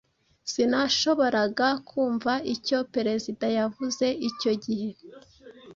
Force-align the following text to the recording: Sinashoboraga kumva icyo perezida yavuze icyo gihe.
Sinashoboraga 0.51 1.67
kumva 1.89 2.33
icyo 2.53 2.79
perezida 2.93 3.45
yavuze 3.57 4.05
icyo 4.29 4.51
gihe. 4.63 4.89